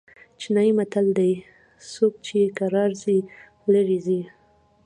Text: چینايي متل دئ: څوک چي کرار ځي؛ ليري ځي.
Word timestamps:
چینايي 0.39 0.71
متل 0.79 1.07
دئ: 1.17 1.33
څوک 1.91 2.13
چي 2.25 2.39
کرار 2.57 2.91
ځي؛ 3.01 3.17
ليري 3.71 3.99
ځي. 4.05 4.19